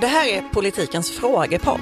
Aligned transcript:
Det 0.00 0.06
här 0.06 0.28
är 0.28 0.42
politikens 0.42 1.10
frågepodd. 1.10 1.80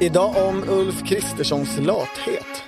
Idag 0.00 0.36
om 0.36 0.64
Ulf 0.68 1.08
Kristerssons 1.08 1.78
lathet. 1.78 2.62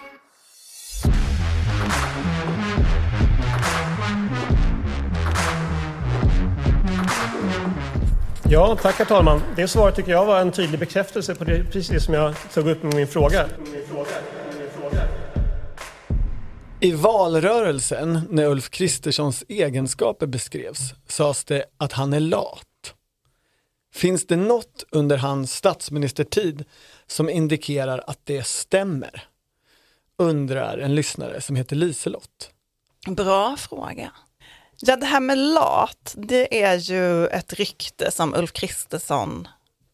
Ja, 8.50 8.76
tack 8.82 8.94
herr 8.94 9.04
talman. 9.04 9.40
Det 9.56 9.68
svaret 9.68 9.94
tycker 9.94 10.10
jag 10.10 10.26
var 10.26 10.40
en 10.40 10.52
tydlig 10.52 10.80
bekräftelse 10.80 11.34
på 11.34 11.44
det, 11.44 11.64
precis 11.64 11.88
det 11.88 12.00
som 12.00 12.14
jag 12.14 12.34
tog 12.54 12.68
upp 12.68 12.82
med 12.82 12.94
min 12.94 13.06
fråga. 13.06 13.46
I 16.80 16.92
valrörelsen, 16.92 18.20
när 18.30 18.44
Ulf 18.44 18.70
Kristerssons 18.70 19.44
egenskaper 19.48 20.26
beskrevs, 20.26 20.94
sades 21.08 21.44
det 21.44 21.64
att 21.78 21.92
han 21.92 22.12
är 22.12 22.20
lat. 22.20 22.66
Finns 23.96 24.26
det 24.26 24.36
något 24.36 24.84
under 24.90 25.16
hans 25.16 25.54
statsministertid 25.54 26.64
som 27.06 27.28
indikerar 27.30 28.04
att 28.06 28.18
det 28.24 28.46
stämmer? 28.46 29.24
Undrar 30.18 30.78
en 30.78 30.94
lyssnare 30.94 31.40
som 31.40 31.56
heter 31.56 31.76
Liselott. 31.76 32.50
Bra 33.06 33.56
fråga. 33.56 34.10
Ja, 34.80 34.96
det 34.96 35.06
här 35.06 35.20
med 35.20 35.38
lat, 35.38 36.14
det 36.16 36.62
är 36.62 36.76
ju 36.76 37.26
ett 37.26 37.52
rykte 37.52 38.10
som 38.10 38.34
Ulf 38.34 38.52
Kristersson 38.52 39.48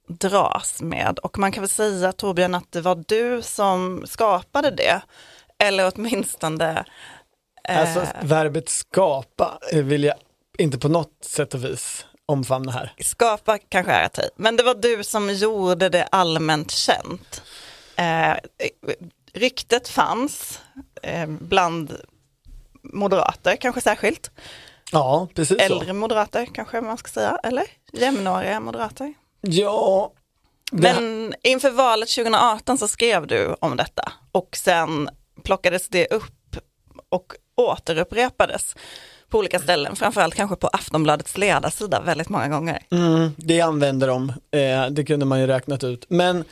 dras 0.08 0.82
med 0.82 1.18
och 1.18 1.38
man 1.38 1.52
kan 1.52 1.62
väl 1.62 1.70
säga 1.70 2.12
Torbjörn 2.12 2.54
att 2.54 2.72
det 2.72 2.80
var 2.80 3.04
du 3.06 3.42
som 3.42 4.04
skapade 4.06 4.70
det. 4.70 5.02
Eller 5.58 5.92
åtminstone... 5.94 6.84
Eh... 7.68 7.80
Alltså 7.80 8.06
verbet 8.22 8.68
skapa 8.68 9.58
vill 9.72 10.04
jag 10.04 10.16
inte 10.58 10.78
på 10.78 10.88
något 10.88 11.24
sätt 11.24 11.54
och 11.54 11.64
vis 11.64 12.06
omfamna 12.26 12.72
här. 12.72 12.92
Skapa 13.00 13.58
kanske 13.58 13.92
är 13.92 14.04
att 14.04 14.12
ta 14.12 14.22
men 14.36 14.56
det 14.56 14.62
var 14.62 14.74
du 14.74 15.04
som 15.04 15.30
gjorde 15.30 15.88
det 15.88 16.04
allmänt 16.04 16.70
känt. 16.70 17.42
Eh, 17.96 18.36
ryktet 19.32 19.88
fanns 19.88 20.60
eh, 21.02 21.26
bland 21.26 21.96
moderater 22.82 23.56
kanske 23.56 23.80
särskilt. 23.80 24.30
Ja, 24.92 25.28
precis 25.34 25.58
Äldre 25.58 25.86
så. 25.86 25.94
moderater 25.94 26.46
kanske 26.54 26.80
man 26.80 26.98
ska 26.98 27.08
säga, 27.08 27.38
eller 27.42 27.64
jämnåriga 27.92 28.60
moderater. 28.60 29.14
Ja. 29.40 30.12
Det... 30.72 30.82
Men 30.82 31.34
inför 31.42 31.70
valet 31.70 32.08
2018 32.08 32.78
så 32.78 32.88
skrev 32.88 33.26
du 33.26 33.56
om 33.60 33.76
detta 33.76 34.12
och 34.32 34.56
sen 34.56 35.10
plockades 35.42 35.88
det 35.88 36.06
upp 36.06 36.56
och 37.08 37.32
återupprepades 37.54 38.76
på 39.32 39.38
olika 39.38 39.58
ställen, 39.58 39.96
framförallt 39.96 40.34
kanske 40.34 40.56
på 40.56 40.68
Aftonbladets 40.68 41.38
ledarsida 41.38 42.00
väldigt 42.00 42.28
många 42.28 42.48
gånger. 42.48 42.82
Mm, 42.90 43.30
det 43.36 43.60
använder 43.60 44.08
de, 44.08 44.28
eh, 44.28 44.86
det 44.90 45.04
kunde 45.04 45.26
man 45.26 45.40
ju 45.40 45.46
räknat 45.46 45.84
ut. 45.84 46.04
Men, 46.08 46.44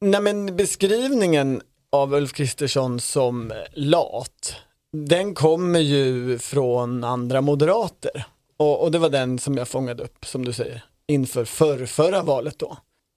nej, 0.00 0.20
men 0.20 0.56
beskrivningen 0.56 1.60
av 1.92 2.14
Ulf 2.14 2.32
Kristersson 2.32 3.00
som 3.00 3.52
lat, 3.72 4.54
den 4.92 5.34
kommer 5.34 5.80
ju 5.80 6.38
från 6.38 7.04
andra 7.04 7.40
moderater. 7.40 8.24
Och, 8.56 8.82
och 8.82 8.90
det 8.90 8.98
var 8.98 9.10
den 9.10 9.38
som 9.38 9.56
jag 9.56 9.68
fångade 9.68 10.02
upp, 10.02 10.26
som 10.26 10.44
du 10.44 10.52
säger, 10.52 10.84
inför 11.06 11.44
för, 11.44 11.86
förra 11.86 12.22
valet 12.22 12.58
då. 12.58 12.76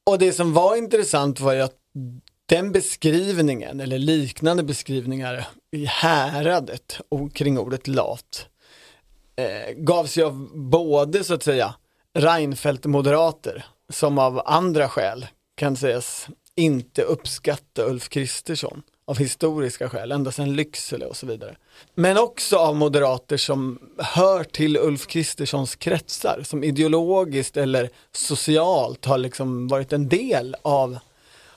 Och 0.09 0.19
det 0.19 0.34
som 0.34 0.53
var 0.53 0.75
intressant 0.75 1.39
var 1.39 1.53
ju 1.53 1.61
att 1.61 1.75
den 2.45 2.72
beskrivningen, 2.72 3.80
eller 3.80 3.97
liknande 3.97 4.64
beskrivningar 4.64 5.47
i 5.75 5.86
häradet 5.86 7.02
kring 7.34 7.59
ordet 7.59 7.88
lat, 7.88 8.47
eh, 9.35 9.73
gavs 9.75 10.17
ju 10.17 10.23
av 10.23 10.49
både 10.53 11.23
så 11.23 11.33
att 11.33 11.43
säga 11.43 11.75
Reinfeldt-moderater 12.13 13.65
som 13.89 14.17
av 14.17 14.41
andra 14.45 14.89
skäl 14.89 15.27
kan 15.55 15.75
sägas 15.75 16.27
inte 16.55 17.01
uppskatta 17.01 17.83
Ulf 17.83 18.09
Kristersson 18.09 18.83
av 19.05 19.17
historiska 19.17 19.89
skäl, 19.89 20.11
ända 20.11 20.31
sedan 20.31 20.55
Lycksele 20.55 21.05
och 21.05 21.17
så 21.17 21.25
vidare. 21.25 21.55
Men 21.95 22.17
också 22.17 22.57
av 22.57 22.75
moderater 22.75 23.38
som 23.38 23.79
hör 23.97 24.43
till 24.43 24.77
Ulf 24.77 25.07
Kristerssons 25.07 25.75
kretsar, 25.75 26.41
som 26.43 26.63
ideologiskt 26.63 27.57
eller 27.57 27.89
socialt 28.11 29.05
har 29.05 29.17
liksom 29.17 29.67
varit 29.67 29.93
en 29.93 30.09
del 30.09 30.55
av 30.61 30.97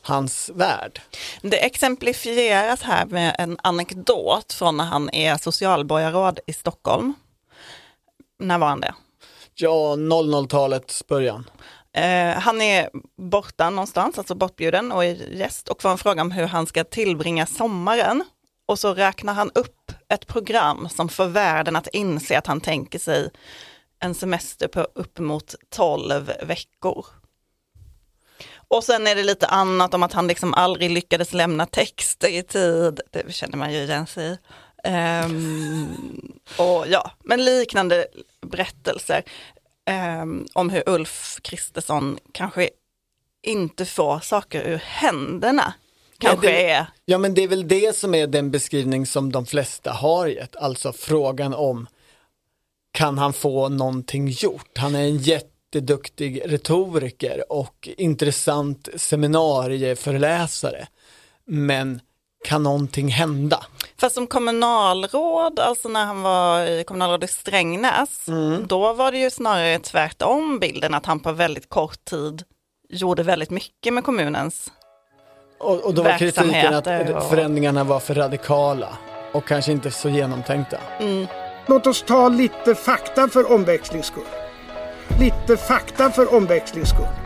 hans 0.02 0.50
värld. 0.54 1.00
Det 1.42 1.66
exemplifieras 1.66 2.82
här 2.82 3.06
med 3.06 3.36
en 3.38 3.58
anekdot 3.62 4.52
från 4.52 4.76
när 4.76 4.84
han 4.84 5.10
är 5.10 5.36
socialborgarråd 5.36 6.40
i 6.46 6.52
Stockholm. 6.52 7.14
När 8.38 8.58
var 8.58 8.68
han 8.68 8.80
det? 8.80 8.94
Ja, 9.54 9.96
00-talets 9.96 11.06
början. 11.06 11.50
Eh, 11.92 12.38
han 12.38 12.60
är 12.60 12.90
borta 13.16 13.70
någonstans, 13.70 14.18
alltså 14.18 14.34
bortbjuden 14.34 14.92
och 14.92 15.04
är 15.04 15.14
gäst 15.14 15.68
och 15.68 15.82
får 15.82 15.88
en 15.88 15.98
fråga 15.98 16.22
om 16.22 16.30
hur 16.30 16.46
han 16.46 16.66
ska 16.66 16.84
tillbringa 16.84 17.46
sommaren. 17.46 18.24
Och 18.66 18.78
så 18.78 18.94
räknar 18.94 19.34
han 19.34 19.50
upp 19.54 19.92
ett 20.08 20.26
program 20.26 20.88
som 20.88 21.08
får 21.08 21.26
världen 21.26 21.76
att 21.76 21.86
inse 21.86 22.38
att 22.38 22.46
han 22.46 22.60
tänker 22.60 22.98
sig 22.98 23.30
en 23.98 24.14
semester 24.14 24.68
på 24.68 24.80
uppemot 24.80 25.54
12 25.70 26.32
veckor. 26.42 27.06
Och 28.68 28.84
sen 28.84 29.06
är 29.06 29.14
det 29.14 29.22
lite 29.22 29.46
annat 29.46 29.94
om 29.94 30.02
att 30.02 30.12
han 30.12 30.26
liksom 30.26 30.54
aldrig 30.54 30.90
lyckades 30.90 31.32
lämna 31.32 31.66
texter 31.66 32.28
i 32.28 32.42
tid, 32.42 33.00
det 33.10 33.34
känner 33.34 33.56
man 33.56 33.72
ju 33.72 33.78
igen 33.78 34.06
sig 34.06 34.32
i. 34.32 34.38
Um, 34.86 36.32
och 36.58 36.84
ja, 36.88 37.10
men 37.24 37.44
liknande 37.44 38.06
berättelser 38.40 39.22
um, 40.20 40.46
om 40.52 40.70
hur 40.70 40.82
Ulf 40.86 41.38
Kristersson 41.42 42.18
kanske 42.32 42.70
inte 43.42 43.84
får 43.84 44.18
saker 44.18 44.62
ur 44.68 44.82
händerna. 44.84 45.74
Kanske 46.18 46.46
ja, 46.46 46.52
det, 46.52 46.70
är. 46.70 46.86
Ja 47.04 47.18
men 47.18 47.34
det 47.34 47.42
är 47.42 47.48
väl 47.48 47.68
det 47.68 47.96
som 47.96 48.14
är 48.14 48.26
den 48.26 48.50
beskrivning 48.50 49.06
som 49.06 49.32
de 49.32 49.46
flesta 49.46 49.92
har 49.92 50.26
gett, 50.26 50.56
alltså 50.56 50.92
frågan 50.92 51.54
om 51.54 51.86
kan 52.90 53.18
han 53.18 53.32
få 53.32 53.68
någonting 53.68 54.28
gjort? 54.28 54.78
Han 54.78 54.94
är 54.94 55.02
en 55.02 55.16
jätteduktig 55.16 56.42
retoriker 56.44 57.52
och 57.52 57.88
intressant 57.96 58.88
seminarieföreläsare. 58.96 60.86
Men 61.44 62.00
kan 62.44 62.62
någonting 62.62 63.08
hända? 63.08 63.64
Fast 64.00 64.14
som 64.14 64.26
kommunalråd, 64.26 65.60
alltså 65.60 65.88
när 65.88 66.04
han 66.04 66.22
var 66.22 66.82
kommunalråd 66.84 67.24
i 67.24 67.28
Strängnäs, 67.28 68.28
mm. 68.28 68.66
då 68.66 68.92
var 68.92 69.12
det 69.12 69.18
ju 69.18 69.30
snarare 69.30 69.78
tvärtom 69.78 70.58
bilden 70.58 70.94
att 70.94 71.06
han 71.06 71.20
på 71.20 71.32
väldigt 71.32 71.68
kort 71.68 72.04
tid 72.04 72.42
gjorde 72.88 73.22
väldigt 73.22 73.50
mycket 73.50 73.94
med 73.94 74.04
kommunens 74.04 74.72
Och, 75.58 75.84
och 75.84 75.94
då 75.94 76.02
var 76.02 76.18
kritiken 76.18 76.74
att 76.74 76.86
och... 76.86 77.30
förändringarna 77.30 77.84
var 77.84 78.00
för 78.00 78.14
radikala 78.14 78.88
och 79.32 79.46
kanske 79.46 79.72
inte 79.72 79.90
så 79.90 80.08
genomtänkta. 80.08 80.78
Mm. 81.00 81.26
Låt 81.66 81.86
oss 81.86 82.02
ta 82.02 82.28
lite 82.28 82.74
fakta 82.74 83.28
för 83.28 83.52
omväxlings 83.52 84.06
skull. 84.06 84.24
Lite 85.20 85.56
fakta 85.56 86.10
för 86.10 86.34
omväxlings 86.34 86.88
skull. 86.88 87.25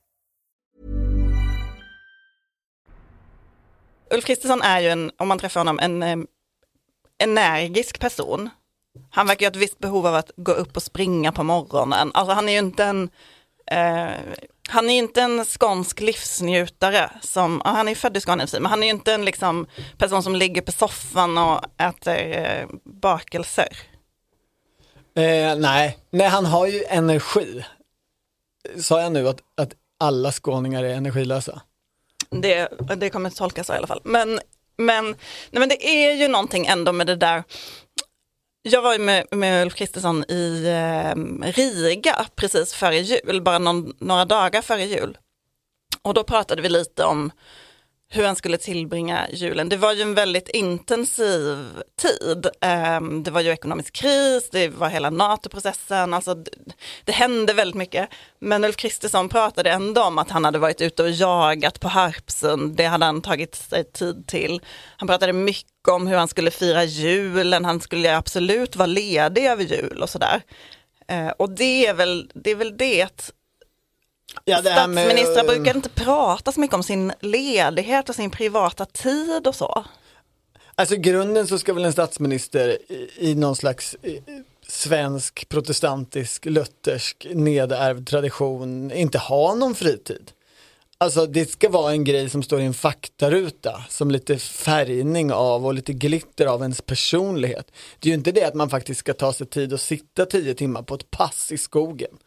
Ulf 4.13 4.25
Kristersson 4.25 4.61
är 4.61 4.79
ju 4.79 4.89
en, 4.89 5.11
om 5.17 5.27
man 5.27 5.39
träffar 5.39 5.59
honom, 5.59 5.79
en 5.79 6.03
eh, 6.03 6.17
energisk 7.23 7.99
person. 7.99 8.49
Han 9.09 9.27
verkar 9.27 9.41
ju 9.41 9.47
ha 9.47 9.51
ett 9.51 9.61
visst 9.61 9.79
behov 9.79 10.07
av 10.07 10.15
att 10.15 10.31
gå 10.35 10.51
upp 10.51 10.75
och 10.75 10.83
springa 10.83 11.31
på 11.31 11.43
morgonen. 11.43 12.11
Alltså 12.13 12.33
han 12.33 12.49
är 12.49 12.53
ju 12.53 12.59
inte 12.59 12.83
en, 12.83 13.09
eh, 13.71 14.09
han 14.69 14.89
är 14.89 14.93
inte 14.93 15.21
en 15.21 15.45
skånsk 15.45 15.99
livsnjutare 15.99 17.11
som, 17.21 17.61
han 17.65 17.87
är 17.87 17.95
född 17.95 18.17
i 18.17 18.21
Skåne 18.21 18.47
men 18.53 18.65
han 18.65 18.83
är 18.83 18.87
ju 18.87 18.93
inte 18.93 19.13
en 19.13 19.25
liksom, 19.25 19.67
person 19.97 20.23
som 20.23 20.35
ligger 20.35 20.61
på 20.61 20.71
soffan 20.71 21.37
och 21.37 21.65
äter 21.77 22.37
eh, 22.37 22.67
bakelser. 22.83 23.77
Eh, 25.15 25.55
nej. 25.57 25.97
nej, 26.09 26.27
han 26.27 26.45
har 26.45 26.67
ju 26.67 26.83
energi. 26.83 27.65
Sa 28.77 29.01
jag 29.01 29.11
nu 29.11 29.27
att, 29.27 29.39
att 29.57 29.73
alla 29.99 30.31
skåningar 30.31 30.83
är 30.83 30.95
energilösa? 30.95 31.61
Det, 32.31 32.67
det 32.97 33.09
kommer 33.09 33.29
att 33.29 33.35
tolkas 33.35 33.67
så 33.67 33.73
i 33.73 33.77
alla 33.77 33.87
fall. 33.87 34.01
Men, 34.03 34.39
men, 34.77 35.05
nej, 35.51 35.59
men 35.59 35.69
det 35.69 35.87
är 35.87 36.13
ju 36.13 36.27
någonting 36.27 36.65
ändå 36.65 36.91
med 36.91 37.07
det 37.07 37.15
där 37.15 37.43
Jag 38.61 38.81
var 38.81 38.93
ju 38.93 38.99
med, 38.99 39.25
med 39.31 39.63
Ulf 39.63 39.75
Kristersson 39.75 40.23
i 40.27 40.65
eh, 40.65 41.15
Riga 41.51 42.25
precis 42.35 42.73
före 42.73 42.99
jul, 42.99 43.41
bara 43.41 43.59
någon, 43.59 43.93
några 43.99 44.25
dagar 44.25 44.61
före 44.61 44.85
jul. 44.85 45.17
Och 46.01 46.13
då 46.13 46.23
pratade 46.23 46.61
vi 46.61 46.69
lite 46.69 47.03
om 47.03 47.31
hur 48.13 48.25
han 48.25 48.35
skulle 48.35 48.57
tillbringa 48.57 49.27
julen. 49.31 49.69
Det 49.69 49.77
var 49.77 49.93
ju 49.93 50.01
en 50.01 50.13
väldigt 50.13 50.49
intensiv 50.49 51.65
tid. 52.01 52.47
Ehm, 52.61 53.23
det 53.23 53.31
var 53.31 53.41
ju 53.41 53.49
ekonomisk 53.51 53.93
kris, 53.93 54.49
det 54.51 54.67
var 54.67 54.89
hela 54.89 55.09
NATO-processen, 55.09 56.13
alltså 56.13 56.33
det, 56.33 56.51
det, 57.05 57.11
hände 57.11 57.53
väldigt 57.53 57.75
mycket. 57.75 58.09
Men 58.39 58.63
Ulf 58.63 58.75
Kristersson 58.75 59.29
pratade 59.29 59.71
ändå 59.71 60.03
om 60.03 60.17
att 60.17 60.29
han 60.29 60.45
hade 60.45 60.59
varit 60.59 60.81
ute 60.81 61.03
och 61.03 61.09
jagat 61.09 61.79
på 61.79 61.87
Harpsund, 61.87 62.75
det 62.75 62.85
hade 62.85 63.05
han 63.05 63.21
tagit 63.21 63.55
sig 63.55 63.83
tid 63.91 64.27
till. 64.27 64.61
Han 64.97 65.07
pratade 65.07 65.33
mycket 65.33 65.87
om 65.91 66.07
hur 66.07 66.17
han 66.17 66.27
skulle 66.27 66.51
fira 66.51 66.83
julen, 66.83 67.65
han 67.65 67.81
skulle 67.81 68.17
absolut 68.17 68.75
vara 68.75 68.87
ledig 68.87 69.45
över 69.45 69.63
jul 69.63 70.01
och 70.01 70.09
sådär. 70.09 70.41
Ehm, 71.07 71.31
och 71.39 71.49
det 71.49 71.87
är 71.87 71.93
väl 71.93 72.31
det, 72.33 72.51
är 72.51 72.55
väl 72.55 72.77
det 72.77 73.17
Ja, 74.45 74.57
Statsministrar 74.57 75.43
med... 75.43 75.55
brukar 75.55 75.75
inte 75.75 75.89
prata 75.89 76.51
så 76.51 76.59
mycket 76.59 76.75
om 76.75 76.83
sin 76.83 77.13
ledighet 77.19 78.09
och 78.09 78.15
sin 78.15 78.31
privata 78.31 78.85
tid 78.85 79.47
och 79.47 79.55
så. 79.55 79.85
Alltså 80.75 80.95
i 80.95 80.97
grunden 80.97 81.47
så 81.47 81.57
ska 81.57 81.73
väl 81.73 81.85
en 81.85 81.93
statsminister 81.93 82.77
i, 83.17 83.35
någon 83.35 83.55
slags 83.55 83.95
svensk 84.67 85.49
protestantisk 85.49 86.45
luthersk 86.45 87.27
nedärvd 87.33 88.07
tradition 88.07 88.91
inte 88.91 89.17
ha 89.17 89.55
någon 89.55 89.75
fritid. 89.75 90.31
Alltså 90.97 91.25
det 91.25 91.51
ska 91.51 91.69
vara 91.69 91.91
en 91.91 92.03
grej 92.03 92.29
som 92.29 92.43
står 92.43 92.61
i 92.61 92.65
en 92.65 92.73
faktaruta 92.73 93.83
som 93.89 94.11
lite 94.11 94.37
färgning 94.37 95.31
av 95.31 95.65
och 95.65 95.73
lite 95.73 95.93
glitter 95.93 96.45
av 96.45 96.61
ens 96.61 96.81
personlighet. 96.81 97.71
Det 97.99 98.07
är 98.07 98.11
ju 98.11 98.17
inte 98.17 98.31
det 98.31 98.43
att 98.43 98.53
man 98.53 98.69
faktiskt 98.69 98.99
ska 98.99 99.13
ta 99.13 99.33
sig 99.33 99.47
tid 99.47 99.73
att 99.73 99.81
sitta 99.81 100.25
tio 100.25 100.53
timmar 100.53 100.81
på 100.81 100.95
ett 100.95 101.11
pass 101.11 101.51
i 101.51 101.57
skogen. 101.57 102.17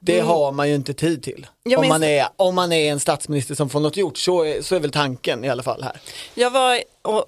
Det 0.00 0.20
har 0.20 0.52
man 0.52 0.68
ju 0.68 0.74
inte 0.74 0.94
tid 0.94 1.22
till. 1.22 1.46
Om, 1.76 1.88
man 1.88 2.02
är, 2.02 2.28
om 2.36 2.54
man 2.54 2.72
är 2.72 2.92
en 2.92 3.00
statsminister 3.00 3.54
som 3.54 3.70
får 3.70 3.80
något 3.80 3.96
gjort, 3.96 4.18
så 4.18 4.44
är, 4.44 4.62
så 4.62 4.74
är 4.74 4.80
väl 4.80 4.90
tanken 4.90 5.44
i 5.44 5.48
alla 5.48 5.62
fall 5.62 5.82
här. 5.82 6.00
Jag 6.34 6.50
var 6.50 6.80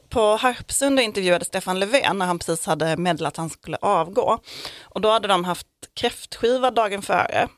på 0.08 0.36
Harpsund 0.36 0.98
och 0.98 1.04
intervjuade 1.04 1.44
Stefan 1.44 1.80
Löfven 1.80 2.18
när 2.18 2.26
han 2.26 2.38
precis 2.38 2.66
hade 2.66 2.96
meddelat 2.96 3.32
att 3.32 3.36
han 3.36 3.50
skulle 3.50 3.76
avgå. 3.76 4.38
Och 4.82 5.00
då 5.00 5.10
hade 5.10 5.28
de 5.28 5.44
haft 5.44 5.66
kräftskiva 5.94 6.70
dagen 6.70 7.02
före. 7.02 7.48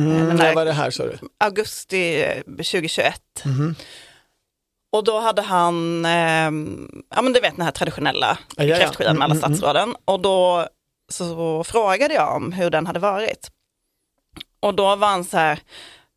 Mm, 0.00 0.36
när 0.36 0.54
var 0.54 0.64
det 0.64 0.72
här 0.72 0.90
sa 0.90 1.02
du? 1.02 1.18
Augusti 1.38 2.24
2021. 2.46 3.22
Mm. 3.44 3.74
Och 4.92 5.04
då 5.04 5.20
hade 5.20 5.42
han, 5.42 6.04
eh, 6.04 6.50
ja 7.14 7.22
men 7.22 7.32
du 7.32 7.40
vet 7.40 7.56
den 7.56 7.64
här 7.64 7.72
traditionella 7.72 8.38
ja, 8.56 8.64
ja, 8.64 8.76
kräftskivan 8.76 9.18
med 9.18 9.24
alla 9.24 9.34
mm, 9.34 9.44
mm, 9.44 9.46
mm. 9.46 9.58
statsråden. 9.58 9.96
Och 10.04 10.20
då 10.20 10.68
så 11.12 11.64
frågade 11.64 12.14
jag 12.14 12.36
om 12.36 12.52
hur 12.52 12.70
den 12.70 12.86
hade 12.86 13.00
varit. 13.00 13.50
Och 14.62 14.74
då 14.74 14.96
var 14.96 15.08
han 15.08 15.24
så 15.24 15.36
här, 15.36 15.58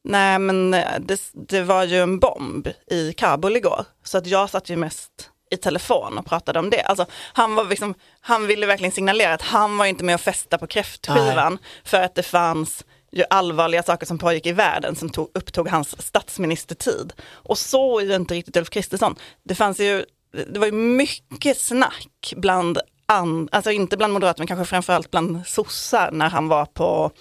nej 0.04 0.40
men 0.40 0.72
det, 1.00 1.20
det 1.34 1.62
var 1.62 1.84
ju 1.84 2.00
en 2.00 2.20
bomb 2.20 2.68
i 2.88 3.14
Kabul 3.14 3.58
igår. 3.58 3.86
Så 4.04 4.18
att 4.18 4.28
jag 4.28 4.50
satt 4.50 4.70
ju 4.70 4.76
mest 4.76 5.30
i 5.52 5.58
telefon 5.58 6.18
och 6.18 6.26
pratade 6.26 6.60
om 6.60 6.70
det. 6.70 6.82
Alltså, 6.82 7.06
han, 7.34 7.56
var 7.56 7.66
liksom, 7.66 7.94
han 8.20 8.48
ville 8.48 8.66
verkligen 8.66 8.92
signalera 8.92 9.34
att 9.34 9.42
han 9.42 9.78
var 9.78 9.86
inte 9.86 10.04
med 10.04 10.16
och 10.16 10.22
festa 10.22 10.58
på 10.58 10.68
kräftskivan 10.68 11.54
nej. 11.54 11.62
för 11.84 12.02
att 12.02 12.16
det 12.16 12.24
fanns 12.24 12.86
ju 13.12 13.24
allvarliga 13.30 13.84
saker 13.84 14.06
som 14.06 14.18
pågick 14.18 14.46
i 14.46 14.52
världen 14.52 14.96
som 14.96 15.10
tog, 15.10 15.32
upptog 15.34 15.70
hans 15.70 16.08
statsministertid. 16.08 17.14
Och 17.28 17.58
så 17.58 18.00
är 18.00 18.04
ju 18.04 18.16
inte 18.16 18.34
riktigt 18.34 18.58
Ulf 18.58 18.70
Kristersson. 18.70 19.16
Det 19.44 19.56
fanns 19.56 19.80
ju, 19.80 20.06
det 20.48 20.60
var 20.60 20.66
ju 20.66 20.72
mycket 20.72 21.60
snack 21.60 22.34
bland 22.36 22.80
And, 23.07 23.50
alltså 23.52 23.72
inte 23.72 23.98
bland 23.98 24.13
moderater 24.13 24.40
men 24.40 24.48
kanske 24.48 24.66
framförallt 24.66 25.12
bland 25.12 25.48
sossar 25.48 26.12
när 26.12 26.30
han 26.30 26.48
var 26.48 26.66
på 26.66 27.12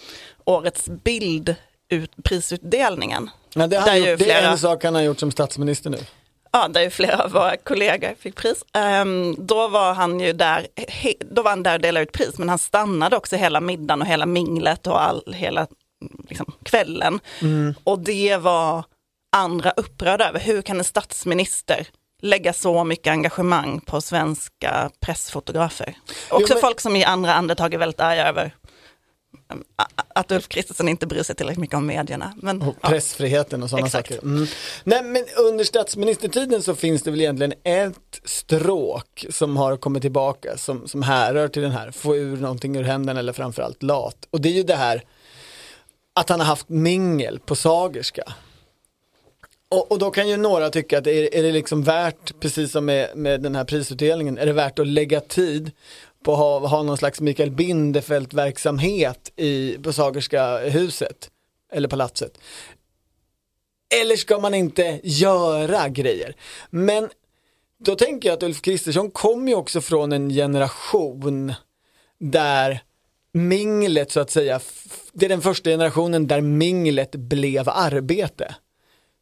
årets 0.44 0.88
bild 0.88 1.54
ut, 1.88 2.10
prisutdelningen. 2.24 3.30
Ja, 3.54 3.66
det, 3.66 3.78
han 3.78 3.98
gjort, 3.98 4.06
flera, 4.06 4.40
det 4.40 4.46
är 4.46 4.50
en 4.50 4.58
sak 4.58 4.84
han 4.84 4.94
har 4.94 5.02
gjort 5.02 5.18
som 5.18 5.30
statsminister 5.30 5.90
nu. 5.90 5.98
Ja, 6.52 6.68
där 6.68 6.80
ju 6.80 6.90
flera 6.90 7.24
av 7.24 7.30
våra 7.30 7.56
kollegor 7.56 8.14
fick 8.18 8.34
pris. 8.34 8.64
Um, 9.02 9.46
då 9.46 9.68
var 9.68 9.94
han 9.94 10.20
ju 10.20 10.32
där, 10.32 10.66
he, 10.88 11.14
då 11.20 11.42
var 11.42 11.50
han 11.50 11.62
där 11.62 11.74
och 11.74 11.80
delade 11.80 12.02
ut 12.02 12.12
pris, 12.12 12.38
men 12.38 12.48
han 12.48 12.58
stannade 12.58 13.16
också 13.16 13.36
hela 13.36 13.60
middagen 13.60 14.02
och 14.02 14.08
hela 14.08 14.26
minglet 14.26 14.86
och 14.86 15.02
all, 15.02 15.34
hela 15.34 15.66
liksom, 16.28 16.52
kvällen. 16.62 17.20
Mm. 17.40 17.74
Och 17.84 17.98
det 17.98 18.36
var 18.36 18.84
andra 19.36 19.70
upprörda 19.70 20.28
över. 20.28 20.40
Hur 20.40 20.62
kan 20.62 20.78
en 20.78 20.84
statsminister 20.84 21.86
lägga 22.24 22.52
så 22.52 22.84
mycket 22.84 23.10
engagemang 23.10 23.80
på 23.80 24.00
svenska 24.00 24.90
pressfotografer? 25.00 25.94
Också 26.30 26.46
jo, 26.48 26.54
men... 26.54 26.60
folk 26.60 26.80
som 26.80 26.96
i 26.96 27.04
andra 27.04 27.34
andetag 27.34 27.74
är 27.74 27.78
väldigt 27.78 28.00
arga 28.00 28.28
över 28.28 28.54
att 30.14 30.32
Ulf 30.32 30.48
Kristersson 30.48 30.88
inte 30.88 31.06
bryr 31.06 31.22
sig 31.22 31.36
tillräckligt 31.36 31.60
mycket 31.60 31.76
om 31.76 31.86
medierna. 31.86 32.34
Men, 32.42 32.62
och 32.62 32.82
pressfriheten 32.82 33.62
och 33.62 33.70
sådana 33.70 33.90
saker. 33.90 34.18
Mm. 34.22 34.46
Nej 34.84 35.02
men 35.02 35.24
under 35.38 35.64
statsministertiden 35.64 36.62
så 36.62 36.74
finns 36.74 37.02
det 37.02 37.10
väl 37.10 37.20
egentligen 37.20 37.52
ett 37.64 38.20
stråk 38.24 39.26
som 39.30 39.56
har 39.56 39.76
kommit 39.76 40.02
tillbaka 40.02 40.56
som, 40.56 40.88
som 40.88 41.02
härrör 41.02 41.48
till 41.48 41.62
den 41.62 41.72
här, 41.72 41.90
få 41.90 42.16
ur 42.16 42.36
någonting 42.36 42.76
ur 42.76 42.82
händerna 42.82 43.20
eller 43.20 43.32
framförallt 43.32 43.82
lat. 43.82 44.16
Och 44.30 44.40
det 44.40 44.48
är 44.48 44.52
ju 44.52 44.62
det 44.62 44.76
här 44.76 45.02
att 46.14 46.28
han 46.28 46.40
har 46.40 46.46
haft 46.46 46.68
mingel 46.68 47.38
på 47.38 47.56
Sagerska. 47.56 48.32
Och, 49.74 49.92
och, 49.92 49.98
då 49.98 50.10
kan 50.10 50.28
ju 50.28 50.36
några 50.36 50.70
tycka 50.70 50.98
att 50.98 51.06
är, 51.06 51.34
är 51.34 51.42
det 51.42 51.52
liksom 51.52 51.82
värt, 51.82 52.40
precis 52.40 52.72
som 52.72 52.84
med, 52.84 53.16
med 53.16 53.40
den 53.40 53.54
här 53.54 53.64
prisutdelningen, 53.64 54.38
är 54.38 54.46
det 54.46 54.52
värt 54.52 54.78
att 54.78 54.86
lägga 54.86 55.20
tid 55.20 55.70
på 56.24 56.32
att 56.32 56.38
ha, 56.38 56.66
ha 56.66 56.82
någon 56.82 56.96
slags 56.96 57.20
Mikael 57.20 57.50
Bindefeld-verksamhet 57.50 59.32
i, 59.36 59.78
på 59.82 59.92
Sagerska 59.92 60.58
huset, 60.58 61.30
eller 61.72 61.88
palatset. 61.88 62.38
Eller 64.02 64.16
ska 64.16 64.38
man 64.38 64.54
inte 64.54 65.00
göra 65.02 65.88
grejer? 65.88 66.36
Men 66.70 67.08
då 67.84 67.96
tänker 67.96 68.28
jag 68.28 68.36
att 68.36 68.42
Ulf 68.42 68.62
Kristersson 68.62 69.10
kommer 69.10 69.48
ju 69.48 69.54
också 69.54 69.80
från 69.80 70.12
en 70.12 70.30
generation 70.30 71.54
där 72.18 72.80
minglet 73.32 74.10
så 74.10 74.20
att 74.20 74.30
säga, 74.30 74.60
det 75.12 75.24
är 75.24 75.28
den 75.28 75.42
första 75.42 75.70
generationen 75.70 76.26
där 76.26 76.40
minglet 76.40 77.14
blev 77.14 77.68
arbete. 77.68 78.54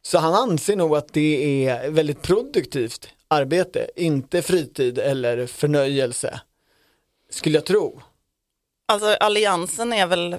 Så 0.05 0.17
han 0.17 0.33
anser 0.33 0.75
nog 0.75 0.95
att 0.95 1.13
det 1.13 1.67
är 1.67 1.89
väldigt 1.89 2.21
produktivt 2.21 3.09
arbete, 3.27 3.89
inte 3.95 4.41
fritid 4.41 4.97
eller 4.97 5.47
förnöjelse 5.47 6.41
skulle 7.29 7.57
jag 7.57 7.65
tro. 7.65 8.01
Alltså 8.85 9.07
alliansen 9.07 9.93
är 9.93 10.07
väl 10.07 10.35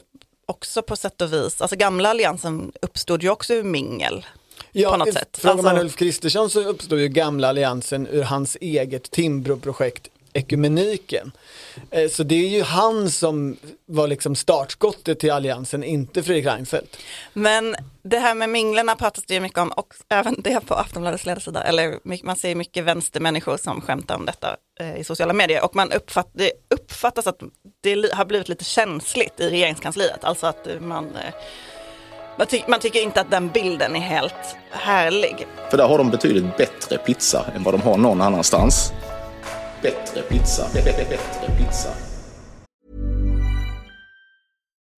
också 0.46 0.82
på 0.82 0.96
sätt 0.96 1.22
och 1.22 1.32
vis, 1.32 1.60
alltså 1.60 1.76
gamla 1.76 2.08
alliansen 2.08 2.72
uppstod 2.82 3.22
ju 3.22 3.30
också 3.30 3.54
ur 3.54 3.62
mingel. 3.62 4.26
Ja, 4.72 4.90
på 4.90 4.96
något 4.96 5.12
sätt. 5.12 5.38
Frågar 5.38 5.56
man 5.56 5.66
alltså... 5.66 5.84
Ulf 5.84 5.96
Kristersson 5.96 6.50
så 6.50 6.60
uppstod 6.60 7.00
ju 7.00 7.08
gamla 7.08 7.48
alliansen 7.48 8.06
ur 8.06 8.22
hans 8.22 8.56
eget 8.60 9.10
Timbro-projekt 9.10 10.08
Ekumeniken. 10.32 11.32
Eh, 11.90 12.08
så 12.08 12.22
det 12.22 12.34
är 12.34 12.48
ju 12.48 12.62
han 12.62 13.10
som 13.10 13.56
var 13.86 14.08
liksom 14.08 14.36
startskottet 14.36 15.18
till 15.20 15.32
alliansen, 15.32 15.84
inte 15.84 16.22
Fredrik 16.22 16.46
Reinfeldt. 16.46 16.96
Men 17.32 17.76
det 18.02 18.18
här 18.18 18.34
med 18.34 18.48
minglarna 18.48 18.96
pratas 18.96 19.24
det 19.24 19.34
ju 19.34 19.40
mycket 19.40 19.58
om 19.58 19.72
och 19.72 19.94
även 20.08 20.36
det 20.38 20.66
på 20.66 20.74
Aftonbladets 20.74 21.26
ledarsida, 21.26 21.62
eller 21.62 21.98
man 22.24 22.36
ser 22.36 22.54
mycket 22.54 22.84
vänstermänniskor 22.84 23.56
som 23.56 23.80
skämtar 23.80 24.14
om 24.14 24.26
detta 24.26 24.56
eh, 24.80 24.96
i 24.96 25.04
sociala 25.04 25.32
medier 25.32 25.64
och 25.64 25.76
man 25.76 25.92
uppfatt, 25.92 26.30
det 26.32 26.52
uppfattas 26.74 27.26
att 27.26 27.40
det 27.82 28.14
har 28.14 28.24
blivit 28.24 28.48
lite 28.48 28.64
känsligt 28.64 29.40
i 29.40 29.50
regeringskansliet, 29.50 30.24
alltså 30.24 30.46
att 30.46 30.68
man 30.80 31.04
eh, 31.04 31.34
man, 32.38 32.46
ty 32.46 32.62
man, 32.68 32.80
tycker 32.80 33.02
inte 33.02 33.20
att 33.20 33.30
den 33.30 33.48
bilden 33.48 33.96
är 33.96 34.00
helt 34.00 34.56
härlig. 34.70 35.46
För 35.70 35.76
där 35.76 35.88
har 35.88 35.98
de 35.98 36.10
betydligt 36.10 36.56
bättre 36.56 36.98
pizza 36.98 37.46
än 37.56 37.62
vad 37.62 37.74
de 37.74 37.80
har 37.80 37.96
någon 37.96 38.20
annanstans. 38.20 38.92
Bättre 39.84 40.22
pizza. 40.22 40.66
Bättre 40.72 41.50
pizza. 41.58 42.13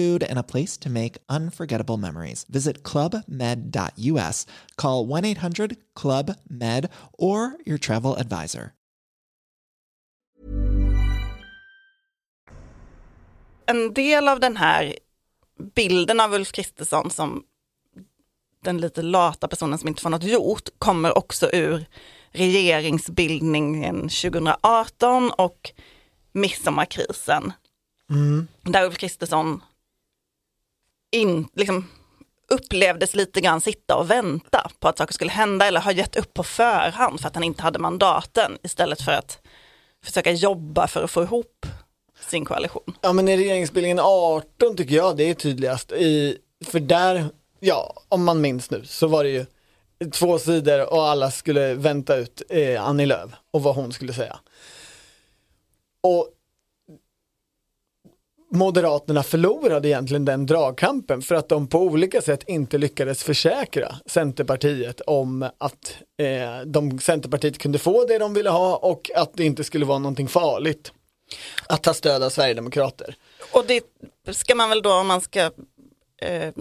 food, 0.00 0.22
and 0.22 0.38
a 0.38 0.42
place 0.42 0.76
to 0.78 0.90
make 0.90 1.18
unforgettable 1.28 1.96
memories. 1.96 2.46
Visit 2.48 2.82
clubmed.us, 2.82 4.46
call 4.76 5.06
1 5.06 5.24
800 5.24 5.76
Club 5.94 6.36
Med, 6.48 6.88
or 7.18 7.56
your 7.66 7.78
travel 7.78 8.16
advisor. 8.18 8.72
en 13.70 13.94
del 13.94 14.28
av 14.28 14.40
den 14.40 14.56
här 14.56 14.94
bilden 15.74 16.20
av 16.20 16.34
Ulf 16.34 16.52
Kristersson 16.52 17.10
som 17.10 17.42
den 18.64 18.78
lite 18.78 19.02
lata 19.02 19.48
personen 19.48 19.78
som 19.78 19.88
inte 19.88 20.02
får 20.02 20.10
något 20.10 20.22
gjort 20.22 20.68
kommer 20.78 21.18
också 21.18 21.50
ur 21.52 21.86
regeringsbildningen 22.30 24.00
2018 24.00 25.30
och 25.30 25.70
midsommarkrisen. 26.32 27.52
Där 28.62 28.84
Ulf 28.84 28.96
Kristersson 28.96 29.62
in, 31.10 31.48
liksom, 31.54 31.88
upplevdes 32.50 33.14
lite 33.14 33.40
grann 33.40 33.60
sitta 33.60 33.96
och 33.96 34.10
vänta 34.10 34.70
på 34.78 34.88
att 34.88 34.98
saker 34.98 35.14
skulle 35.14 35.30
hända 35.30 35.66
eller 35.66 35.80
ha 35.80 35.92
gett 35.92 36.16
upp 36.16 36.34
på 36.34 36.42
förhand 36.42 37.20
för 37.20 37.28
att 37.28 37.34
han 37.34 37.44
inte 37.44 37.62
hade 37.62 37.78
mandaten 37.78 38.58
istället 38.62 39.02
för 39.02 39.12
att 39.12 39.38
försöka 40.04 40.32
jobba 40.32 40.86
för 40.86 41.04
att 41.04 41.10
få 41.10 41.22
ihop 41.22 41.66
sin 42.28 42.44
koalition. 42.44 42.94
Ja 43.00 43.12
men 43.12 43.28
i 43.28 43.36
regeringsbildningen 43.36 43.98
18 44.02 44.76
tycker 44.76 44.94
jag 44.94 45.16
det 45.16 45.30
är 45.30 45.34
tydligast. 45.34 45.92
I, 45.92 46.38
för 46.64 46.80
där, 46.80 47.26
ja 47.60 48.02
om 48.08 48.24
man 48.24 48.40
minns 48.40 48.70
nu 48.70 48.84
så 48.84 49.06
var 49.06 49.24
det 49.24 49.30
ju 49.30 49.46
två 50.12 50.38
sidor 50.38 50.92
och 50.92 51.08
alla 51.08 51.30
skulle 51.30 51.74
vänta 51.74 52.16
ut 52.16 52.42
eh, 52.48 52.84
Annie 52.84 53.06
Lööf 53.06 53.30
och 53.50 53.62
vad 53.62 53.74
hon 53.74 53.92
skulle 53.92 54.12
säga. 54.12 54.40
Och 56.02 56.28
Moderaterna 58.52 59.22
förlorade 59.22 59.88
egentligen 59.88 60.24
den 60.24 60.46
dragkampen 60.46 61.22
för 61.22 61.34
att 61.34 61.48
de 61.48 61.66
på 61.66 61.78
olika 61.78 62.22
sätt 62.22 62.44
inte 62.46 62.78
lyckades 62.78 63.22
försäkra 63.22 63.94
Centerpartiet 64.06 65.00
om 65.00 65.42
att 65.58 65.96
eh, 66.18 66.66
de, 66.66 66.98
Centerpartiet 66.98 67.58
kunde 67.58 67.78
få 67.78 68.04
det 68.04 68.18
de 68.18 68.34
ville 68.34 68.50
ha 68.50 68.76
och 68.76 69.10
att 69.16 69.30
det 69.34 69.44
inte 69.44 69.64
skulle 69.64 69.84
vara 69.84 69.98
någonting 69.98 70.28
farligt 70.28 70.92
att 71.66 71.82
ta 71.82 71.94
stöd 71.94 72.22
av 72.22 72.30
Sverigedemokrater. 72.30 73.14
Och 73.52 73.64
det 73.66 73.84
ska 74.34 74.54
man 74.54 74.68
väl 74.68 74.82
då, 74.82 74.92
om 74.92 75.06
man 75.06 75.20
ska 75.20 75.50
eh, 76.20 76.54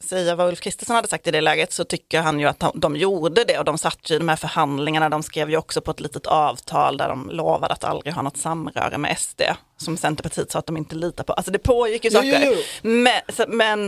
säga 0.00 0.34
vad 0.34 0.48
Ulf 0.48 0.60
Kristersson 0.60 0.96
hade 0.96 1.08
sagt 1.08 1.26
i 1.26 1.30
det 1.30 1.40
läget, 1.40 1.72
så 1.72 1.84
tycker 1.84 2.20
han 2.20 2.40
ju 2.40 2.46
att 2.46 2.60
de, 2.60 2.80
de 2.80 2.96
gjorde 2.96 3.44
det 3.44 3.58
och 3.58 3.64
de 3.64 3.78
satt 3.78 4.10
ju 4.10 4.14
i 4.14 4.18
de 4.18 4.28
här 4.28 4.36
förhandlingarna, 4.36 5.08
de 5.08 5.22
skrev 5.22 5.50
ju 5.50 5.56
också 5.56 5.80
på 5.80 5.90
ett 5.90 6.00
litet 6.00 6.26
avtal 6.26 6.96
där 6.96 7.08
de 7.08 7.30
lovade 7.30 7.74
att 7.74 7.84
aldrig 7.84 8.14
ha 8.14 8.22
något 8.22 8.36
samröre 8.36 8.98
med 8.98 9.18
SD, 9.18 9.42
som 9.76 9.96
Centerpartiet 9.96 10.50
sa 10.50 10.58
att 10.58 10.66
de 10.66 10.76
inte 10.76 10.94
litar 10.96 11.24
på. 11.24 11.32
Alltså 11.32 11.52
det 11.52 11.58
pågick 11.58 12.04
ju 12.04 12.10
Jo, 12.12 12.16
saker. 12.16 12.42
jo, 12.46 12.52
jo. 12.82 12.90
Men, 12.90 13.20
så, 13.28 13.44
men 13.48 13.86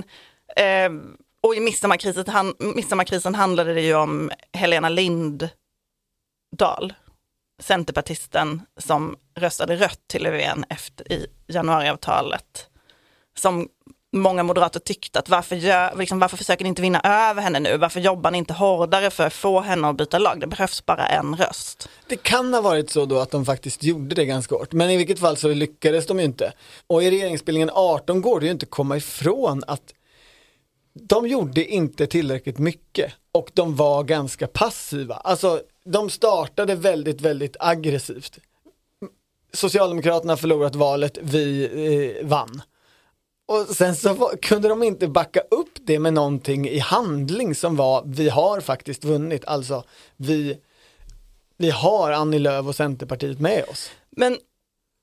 eh, 0.56 0.90
och 1.42 1.54
i 1.54 1.60
midsommarkrisen, 1.60 2.24
han, 2.28 2.54
midsommarkrisen 2.58 3.34
handlade 3.34 3.74
det 3.74 3.80
ju 3.80 3.94
om 3.94 4.30
Helena 4.52 4.88
Lindahl, 4.88 5.50
centerpartisten 7.62 8.62
som 8.80 9.16
röstade 9.38 9.76
rött 9.76 10.00
till 10.06 10.22
Löfven 10.22 10.64
efter 10.68 11.12
i 11.12 11.26
januariavtalet. 11.46 12.68
Som 13.38 13.68
många 14.12 14.42
moderater 14.42 14.80
tyckte 14.80 15.18
att 15.18 15.28
varför, 15.28 15.56
gör, 15.56 15.96
liksom, 15.96 16.18
varför 16.18 16.36
försöker 16.36 16.64
ni 16.64 16.68
inte 16.68 16.82
vinna 16.82 17.00
över 17.00 17.42
henne 17.42 17.60
nu? 17.60 17.76
Varför 17.76 18.00
jobbar 18.00 18.30
ni 18.30 18.38
inte 18.38 18.52
hårdare 18.52 19.10
för 19.10 19.26
att 19.26 19.32
få 19.32 19.60
henne 19.60 19.88
att 19.88 19.96
byta 19.96 20.18
lag? 20.18 20.40
Det 20.40 20.46
behövs 20.46 20.86
bara 20.86 21.06
en 21.06 21.36
röst. 21.36 21.88
Det 22.08 22.16
kan 22.16 22.54
ha 22.54 22.60
varit 22.60 22.90
så 22.90 23.04
då 23.04 23.18
att 23.18 23.30
de 23.30 23.44
faktiskt 23.44 23.84
gjorde 23.84 24.14
det 24.14 24.24
ganska 24.24 24.54
hårt, 24.54 24.72
men 24.72 24.90
i 24.90 24.96
vilket 24.96 25.18
fall 25.18 25.36
så 25.36 25.48
lyckades 25.48 26.06
de 26.06 26.18
ju 26.18 26.24
inte. 26.24 26.52
Och 26.86 27.02
i 27.02 27.10
regeringsbildningen 27.10 27.70
18 27.72 28.20
går 28.20 28.40
det 28.40 28.46
ju 28.46 28.52
inte 28.52 28.64
att 28.64 28.70
komma 28.70 28.96
ifrån 28.96 29.62
att 29.66 29.92
de 31.02 31.26
gjorde 31.26 31.64
inte 31.64 32.06
tillräckligt 32.06 32.58
mycket 32.58 33.12
och 33.32 33.50
de 33.54 33.76
var 33.76 34.04
ganska 34.04 34.46
passiva. 34.46 35.14
Alltså, 35.14 35.60
de 35.84 36.10
startade 36.10 36.74
väldigt, 36.74 37.20
väldigt 37.20 37.56
aggressivt. 37.60 38.38
Socialdemokraterna 39.52 40.36
förlorat 40.36 40.74
valet, 40.74 41.18
vi 41.22 41.64
eh, 42.20 42.26
vann. 42.26 42.62
Och 43.46 43.76
sen 43.76 43.96
så 43.96 44.14
var, 44.14 44.36
kunde 44.36 44.68
de 44.68 44.82
inte 44.82 45.08
backa 45.08 45.40
upp 45.40 45.78
det 45.86 45.98
med 45.98 46.12
någonting 46.12 46.68
i 46.68 46.78
handling 46.78 47.54
som 47.54 47.76
var, 47.76 48.02
vi 48.06 48.28
har 48.28 48.60
faktiskt 48.60 49.04
vunnit, 49.04 49.44
alltså 49.44 49.84
vi, 50.16 50.58
vi 51.56 51.70
har 51.70 52.10
Annie 52.12 52.38
Lööf 52.38 52.66
och 52.66 52.74
Centerpartiet 52.74 53.40
med 53.40 53.64
oss. 53.68 53.90
Men 54.10 54.38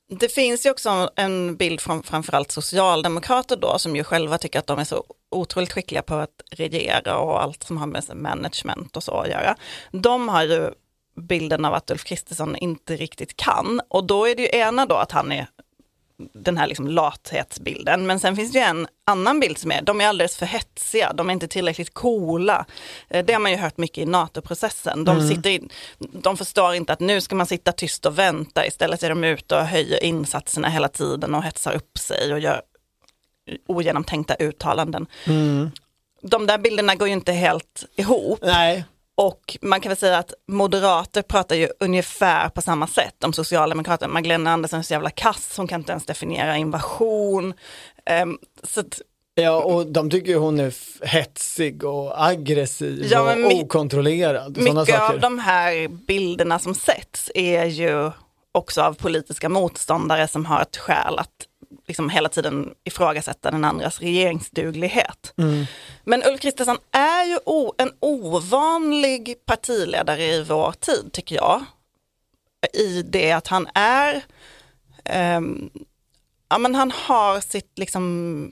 det 0.10 0.30
finns 0.30 0.66
ju 0.66 0.72
också 0.72 1.10
en 1.16 1.56
bild 1.56 1.82
från 1.82 2.04
framförallt 2.04 2.52
socialdemokrater 2.52 3.56
då 3.56 3.80
som 3.80 3.96
ju 3.96 4.04
själva 4.04 4.38
tycker 4.38 4.60
att 4.60 4.68
de 4.68 4.80
är 4.80 4.84
så 4.84 5.04
otroligt 5.32 5.72
skickliga 5.72 6.02
på 6.02 6.16
att 6.16 6.42
regera 6.52 7.18
och 7.18 7.44
allt 7.44 7.64
som 7.64 7.78
har 7.78 7.88
med 7.88 8.04
management 8.16 8.98
och 8.98 9.04
så 9.04 9.20
att 9.20 9.30
göra. 9.30 9.56
De 9.92 10.30
har 10.30 10.44
ju 10.44 10.72
bilden 11.16 11.66
av 11.66 11.74
att 11.74 11.92
Ulf 11.92 12.04
Kristersson 12.04 12.56
inte 12.56 12.96
riktigt 12.96 13.38
kan 13.38 13.82
och 13.88 14.08
då 14.08 14.28
är 14.28 14.36
det 14.36 14.42
ju 14.42 14.60
ena 14.60 14.86
då 14.86 14.96
att 14.96 15.12
han 15.12 15.32
är 15.32 15.48
den 16.34 16.58
här 16.58 16.68
liksom 16.68 16.88
lathetsbilden. 16.88 18.08
Men 18.08 18.20
sen 18.20 18.36
finns 18.36 18.52
det 18.52 18.60
ju 18.60 18.66
en 18.66 18.88
annan 19.06 19.40
bild 19.40 19.58
som 19.58 19.72
är, 19.72 19.82
de 19.82 20.02
är 20.02 20.08
alldeles 20.08 20.38
för 20.38 20.46
hetsiga, 20.46 21.14
de 21.14 21.30
är 21.30 21.34
inte 21.34 21.48
tillräckligt 21.48 21.94
coola. 21.94 22.66
Eh, 23.10 23.26
Det 23.26 23.34
har 23.34 23.40
man 23.40 23.52
ju 23.52 23.58
hört 23.58 23.78
mycket 23.78 23.98
i 23.98 24.06
NATO-processen. 24.06 25.06
De, 25.06 25.28
sitter 25.30 25.50
in, 25.50 25.70
de 26.00 26.38
förstår 26.38 26.74
inte 26.76 26.94
att 26.94 27.00
nu 27.00 27.22
ska 27.22 27.36
man 27.36 27.46
sitta 27.46 27.72
tyst 27.72 28.06
och 28.06 28.20
vänta, 28.20 28.66
istället 28.68 29.04
är 29.04 29.10
de 29.10 29.24
ute 29.24 29.56
och 29.56 29.66
höjer 29.66 30.04
insatserna 30.04 30.70
hela 30.70 30.88
tiden 30.88 31.36
och 31.36 31.44
hetsar 31.44 31.74
upp 31.74 31.98
sig 31.98 32.34
och 32.34 32.40
gör 32.40 32.62
ogenomtänkta 33.68 34.36
uttalanden. 34.36 35.06
De 36.22 36.48
där 36.48 36.58
bilderna 36.58 36.96
går 36.96 37.08
ju 37.08 37.14
inte 37.14 37.32
helt 37.32 37.86
ihop. 37.96 38.40
Nej, 38.42 38.84
Och 39.16 39.58
man 39.62 39.82
kan 39.82 39.90
väl 39.90 39.98
säga 39.98 40.18
att 40.18 40.34
moderater 40.48 41.22
pratar 41.22 41.56
ju 41.56 41.70
ungefär 41.80 42.50
på 42.50 42.62
samma 42.62 42.88
sätt 42.88 43.24
om 43.24 43.34
socialdemokrater. 43.34 44.08
Magdalena 44.08 44.52
Andersson 44.52 44.80
är 44.80 44.84
så 44.84 44.94
jävla 44.94 45.10
kass, 45.10 45.54
hon 45.58 45.68
kan 45.68 45.82
inte 45.82 45.92
ens 45.92 46.06
definiera 46.06 46.58
invasion. 46.58 47.54
Ehm, 48.06 48.38
så 48.64 48.80
att, 48.80 49.02
ja 49.36 49.64
och 49.64 49.88
de 49.88 50.10
tycker 50.10 50.32
ju 50.32 50.38
hon 50.38 50.60
är 50.60 50.74
hetsig 51.06 51.84
och 51.84 52.26
aggressiv 52.26 53.08
Ja, 53.12 53.36
och 53.36 53.52
okontrollerad. 53.54 54.58
Mycket 54.58 54.74
saker. 54.74 55.00
av 55.14 55.20
de 55.20 55.40
här 55.40 55.88
bilderna 55.88 56.60
som 56.60 56.76
sätts 56.76 57.32
är 57.36 57.66
ju 57.66 58.12
också 58.54 58.82
av 58.82 58.94
politiska 58.94 59.50
motståndare 59.50 60.28
som 60.28 60.46
har 60.46 60.62
ett 60.62 60.78
skäl 60.78 61.20
att 61.20 61.48
liksom 61.88 62.10
hela 62.10 62.30
tiden 62.30 62.74
ifrågasätta 62.84 63.52
den 63.52 63.66
andras 63.66 64.00
regeringsduglighet. 64.00 65.34
Mm. 65.38 65.66
Men 66.04 66.24
Ulf 66.24 66.42
Kristersson 66.42 66.78
är 66.92 67.26
ju 67.26 67.38
en 67.78 67.92
ovanlig 68.00 69.36
partiledare 69.46 70.24
i 70.24 70.44
vår 70.44 70.72
tid 70.72 71.10
tycker 71.14 71.36
jag. 71.36 71.66
I 72.74 73.02
det 73.02 73.32
att 73.32 73.48
han 73.48 73.68
är, 73.74 74.24
ehm, 75.06 75.70
ja 76.50 76.58
men 76.58 76.76
han 76.76 76.92
har 76.92 77.40
sitt 77.40 77.80
liksom 77.80 78.52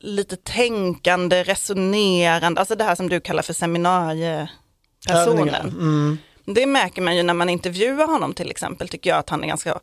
lite 0.00 0.36
tänkande, 0.36 1.42
resonerande, 1.42 2.60
alltså 2.60 2.74
det 2.74 2.84
här 2.84 2.94
som 2.94 3.08
du 3.08 3.20
kallar 3.20 3.42
för 3.42 3.52
seminariepersonen. 3.52 5.68
Mm. 5.68 6.18
Det 6.54 6.66
märker 6.66 7.02
man 7.02 7.16
ju 7.16 7.22
när 7.22 7.34
man 7.34 7.48
intervjuar 7.48 8.06
honom 8.06 8.34
till 8.34 8.50
exempel, 8.50 8.88
tycker 8.88 9.10
jag 9.10 9.18
att 9.18 9.30
han 9.30 9.44
är 9.44 9.48
ganska 9.48 9.80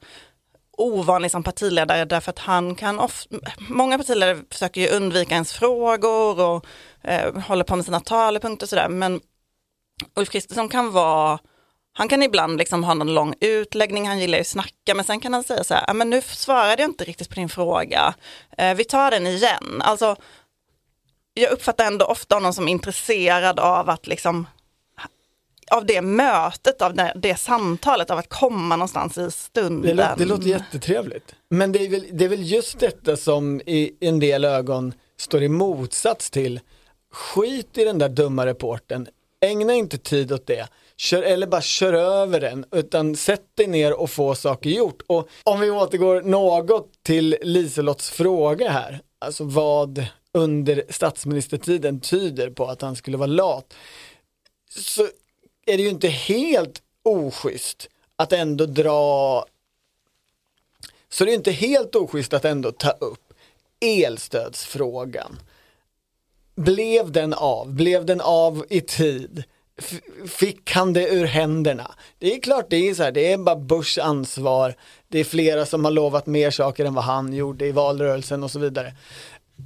ovanlig 0.78 1.32
som 1.32 1.44
partiledare 1.44 2.06
därför 2.06 2.30
att 2.30 2.40
han 2.40 2.76
kan 2.76 3.00
ofta, 3.00 3.38
många 3.70 3.98
partiledare 3.98 4.38
försöker 4.52 4.82
ju 4.82 4.88
undvika 4.88 5.34
ens 5.34 5.54
frågor 5.54 6.42
och 6.42 6.66
eh, 7.04 7.42
håller 7.42 7.64
på 7.64 7.76
med 7.76 7.86
sina 7.86 8.00
talepunkter 8.00 8.66
och 8.66 8.70
sådär, 8.70 8.90
men 8.90 9.22
Ulf 10.16 10.30
Kristersson 10.30 10.70
kan 10.70 10.92
vara 10.92 11.40
han 11.98 12.08
kan 12.08 12.24
ibland 12.24 12.58
liksom 12.58 12.84
ha 12.84 12.94
någon 12.94 13.14
lång 13.14 13.34
utläggning, 13.40 14.08
han 14.08 14.20
gillar 14.20 14.38
ju 14.38 14.42
att 14.42 14.48
snacka, 14.48 14.96
men 14.96 15.06
sen 15.06 15.20
kan 15.20 15.34
han 15.34 15.44
säga 15.44 15.64
så 15.64 15.74
här, 15.74 15.94
men 15.94 16.10
nu 16.10 16.22
svarade 16.22 16.82
jag 16.82 16.90
inte 16.90 17.04
riktigt 17.04 17.30
på 17.30 17.36
din 17.36 17.50
fråga, 17.50 18.14
eh, 18.58 18.74
vi 18.74 18.84
tar 18.84 19.12
den 19.12 19.28
igen. 19.28 19.82
Alltså, 19.82 20.16
jag 21.34 21.52
uppfattar 21.52 21.86
ändå 21.86 22.06
ofta 22.06 22.36
honom 22.36 22.54
som 22.54 22.68
intresserad 22.68 23.60
av 23.60 23.90
att 23.90 24.08
liksom 24.08 24.48
av 25.72 25.86
det 25.86 26.02
mötet, 26.02 26.82
av 26.82 26.94
det, 26.94 27.14
det 27.16 27.36
samtalet, 27.36 28.12
av 28.12 28.18
att 28.18 28.30
komma 28.30 28.76
någonstans 28.76 29.18
i 29.18 29.32
stunden. 29.32 29.82
Det, 29.82 29.94
låter, 29.94 30.16
det 30.18 30.26
låter 30.26 30.48
jättetrevligt. 30.48 31.36
Men 31.50 31.72
det 31.72 31.86
är, 31.86 31.90
väl, 31.90 32.06
det 32.12 32.26
är 32.26 32.30
väl 32.30 32.52
just 32.52 32.80
detta 32.80 33.18
som 33.18 33.62
i 33.66 33.92
en 34.00 34.20
del 34.20 34.46
ögon 34.46 34.94
står 35.18 35.44
i 35.44 35.50
motsats 35.50 36.30
till 36.30 36.60
skit 37.12 37.78
i 37.78 37.86
den 37.86 38.00
där 38.00 38.10
dumma 38.10 38.46
reporten, 38.46 39.08
ägna 39.46 39.74
inte 39.74 39.98
tid 39.98 40.32
åt 40.32 40.48
det, 40.48 40.68
kör, 40.98 41.24
eller 41.24 41.48
bara 41.48 41.62
kör 41.62 41.94
över 41.94 42.40
den, 42.40 42.66
utan 42.72 43.16
sätt 43.16 43.46
dig 43.56 43.68
ner 43.68 43.94
och 43.94 44.10
få 44.10 44.36
saker 44.36 44.70
gjort. 44.70 45.02
Och 45.08 45.30
om 45.44 45.60
vi 45.60 45.72
återgår 45.72 46.22
något 46.22 46.92
till 47.04 47.38
Liselotts 47.42 48.10
fråga 48.10 48.70
här, 48.70 49.02
alltså 49.20 49.44
vad 49.44 50.06
under 50.34 50.84
statsministertiden 50.90 52.00
tyder 52.00 52.50
på 52.50 52.66
att 52.66 52.82
han 52.82 52.96
skulle 52.96 53.18
vara 53.18 53.28
lat, 53.28 53.74
så 54.70 55.08
är 55.66 55.78
det 55.78 55.84
ju 55.84 55.90
inte 55.90 56.08
helt 56.08 56.82
oschysst 57.04 57.90
att 58.16 58.34
ändå 58.34 58.66
dra 58.66 59.46
så 61.10 61.26
det 61.26 61.32
är 61.32 61.36
inte 61.36 61.52
helt 61.52 61.96
oschysst 61.96 62.34
att 62.34 62.46
ändå 62.46 62.72
ta 62.72 62.90
upp 62.90 63.34
elstödsfrågan. 63.80 65.40
Blev 66.56 67.12
den 67.12 67.34
av? 67.34 67.74
Blev 67.74 68.06
den 68.06 68.22
av 68.22 68.66
i 68.70 68.82
tid? 68.82 69.44
f- 69.78 70.02
fick 70.28 70.72
han 70.72 70.94
det 70.94 71.10
ur 71.10 71.26
händerna? 71.26 71.96
Det 72.20 72.36
är 72.36 72.42
klart 72.42 72.66
det 72.70 72.90
är 72.90 72.94
så 72.94 73.04
här, 73.04 73.12
det 73.12 73.32
är 73.32 73.38
bara 73.38 73.56
Bush 73.56 74.00
ansvar, 74.06 74.76
det 75.08 75.20
är 75.20 75.24
flera 75.24 75.66
som 75.66 75.86
har 75.86 75.92
lovat 75.92 76.26
mer 76.26 76.52
saker 76.52 76.86
än 76.86 76.94
vad 76.94 77.04
han 77.04 77.34
gjorde 77.34 77.66
i 77.66 77.72
valrörelsen 77.72 78.44
och 78.44 78.52
så 78.52 78.60
vidare. 78.60 78.94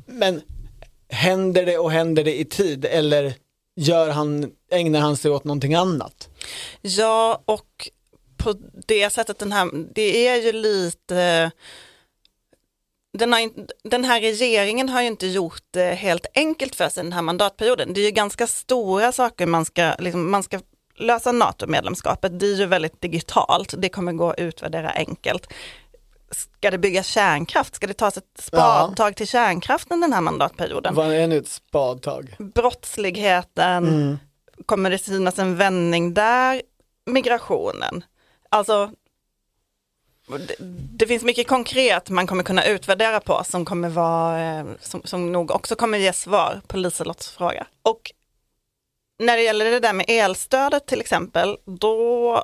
Men 0.06 0.42
händer 1.10 1.66
det 1.66 1.78
och 1.78 1.92
händer 1.92 2.24
det 2.24 2.40
i 2.40 2.46
tid 2.46 2.86
eller 2.86 3.34
gör 3.80 4.10
han, 4.10 4.52
ägnar 4.72 5.00
han 5.00 5.18
sig 5.18 5.32
åt 5.32 5.44
någonting 5.44 5.74
annat? 5.74 6.30
Ja, 6.82 7.42
och 7.46 7.90
på 8.38 8.54
det 8.88 9.10
sättet 9.10 9.40
den 9.40 9.52
här, 9.52 9.70
det 9.96 10.28
är 10.28 10.36
ju 10.36 10.52
lite, 10.52 11.52
den, 13.14 13.34
har, 13.34 13.52
den 13.90 14.06
här 14.06 14.22
regeringen 14.22 14.90
har 14.90 15.02
ju 15.02 15.08
inte 15.08 15.28
gjort 15.28 15.64
det 15.72 15.94
helt 15.94 16.26
enkelt 16.34 16.76
för 16.76 16.90
sig 16.90 17.04
den 17.04 17.14
här 17.14 17.22
mandatperioden. 17.22 17.94
Det 17.94 18.02
är 18.02 18.06
ju 18.06 18.12
ganska 18.12 18.48
stora 18.48 19.12
saker 19.12 19.46
man 19.46 19.66
ska, 19.66 19.94
liksom, 20.00 20.32
man 20.32 20.44
ska 20.44 20.60
lösa 20.96 21.32
NATO-medlemskapet. 21.32 22.40
Det 22.40 22.46
är 22.46 22.56
ju 22.56 22.66
väldigt 22.66 23.02
digitalt, 23.02 23.74
det 23.78 23.90
kommer 23.90 24.14
gå 24.14 24.30
att 24.30 24.40
utvärdera 24.40 24.90
enkelt. 24.90 25.54
Ska 26.32 26.72
det 26.72 26.78
byggas 26.78 27.08
kärnkraft? 27.08 27.76
Ska 27.76 27.88
det 27.88 27.94
tas 27.94 28.18
ett 28.18 28.24
spadtag 28.40 29.16
till 29.16 29.28
kärnkraften 29.28 30.02
den 30.02 30.14
här 30.14 30.22
mandatperioden? 30.22 30.96
Vad 30.96 31.14
är 31.14 31.28
nu 31.28 31.38
ett 31.38 31.48
spadtag? 31.48 32.36
brottsligheten, 32.40 34.20
kommer 34.66 34.90
det 34.90 34.98
synas 34.98 35.40
en 35.40 35.56
vändning 35.56 36.14
där? 36.14 36.62
Migrationen. 37.06 38.04
Alltså, 38.50 38.92
det, 40.28 40.56
det 40.98 41.08
finns 41.08 41.24
mycket 41.24 41.48
konkret 41.48 42.10
man 42.10 42.28
kommer 42.28 42.44
kunna 42.44 42.66
utvärdera 42.66 43.20
på 43.20 43.44
som 43.46 43.66
kommer 43.66 43.90
vara, 43.90 44.60
eh, 44.60 44.66
som, 44.80 45.02
som 45.04 45.32
nog 45.32 45.52
också 45.52 45.76
kommer 45.76 45.98
ge 45.98 46.14
svar 46.14 46.62
på 46.68 46.78
Liselottes 46.78 47.30
fråga. 47.30 47.68
Och 47.82 48.12
när 49.20 49.38
det 49.38 49.44
gäller 49.44 49.66
det 49.66 49.80
där 49.80 49.94
med 49.94 50.06
elstödet 50.08 50.86
till 50.86 51.02
exempel, 51.02 51.58
då 51.66 52.44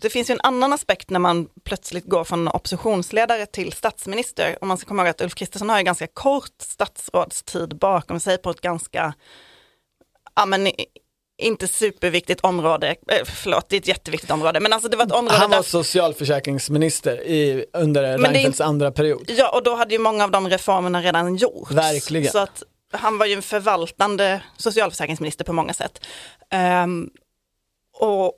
det 0.00 0.10
finns 0.10 0.30
ju 0.30 0.32
en 0.32 0.40
annan 0.42 0.72
aspekt 0.72 1.10
när 1.10 1.18
man 1.18 1.48
plötsligt 1.64 2.04
går 2.04 2.24
från 2.24 2.48
oppositionsledare 2.48 3.46
till 3.46 3.72
statsminister. 3.72 4.58
Om 4.60 4.68
man 4.68 4.78
ska 4.78 4.88
komma 4.88 5.02
ihåg 5.02 5.10
att 5.10 5.20
Ulf 5.20 5.34
Kristersson 5.34 5.68
har 5.68 5.78
ju 5.78 5.84
ganska 5.84 6.06
kort 6.06 6.62
statsrådstid 6.62 7.78
bakom 7.78 8.20
sig 8.20 8.38
på 8.38 8.50
ett 8.50 8.60
ganska, 8.60 9.14
ja 10.34 10.46
men 10.46 10.68
inte 11.38 11.68
superviktigt 11.68 12.40
område, 12.40 12.96
eh, 13.08 13.24
förlåt 13.24 13.68
det 13.68 13.76
är 13.76 13.80
ett 13.80 13.88
jätteviktigt 13.88 14.30
område, 14.30 14.60
men 14.60 14.72
alltså 14.72 14.88
det 14.88 14.96
var 14.96 15.04
ett 15.04 15.12
område 15.12 15.36
Han 15.36 15.50
där 15.50 15.56
var 15.56 15.64
socialförsäkringsminister 15.64 17.20
i, 17.20 17.64
under 17.72 18.18
Reinfeldts 18.18 18.60
andra 18.60 18.92
period. 18.92 19.30
Ja, 19.36 19.50
och 19.50 19.62
då 19.62 19.74
hade 19.74 19.94
ju 19.94 19.98
många 19.98 20.24
av 20.24 20.30
de 20.30 20.48
reformerna 20.48 21.02
redan 21.02 21.36
gjorts. 21.36 21.70
Verkligen. 21.70 22.32
Så 22.32 22.38
att 22.38 22.62
han 22.92 23.18
var 23.18 23.26
ju 23.26 23.32
en 23.32 23.42
förvaltande 23.42 24.42
socialförsäkringsminister 24.56 25.44
på 25.44 25.52
många 25.52 25.72
sätt. 25.72 26.06
Ehm, 26.50 27.10
och 27.98 28.32